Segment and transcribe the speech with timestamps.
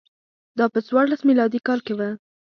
[0.57, 1.99] دا په څوارلس میلادي کال کې و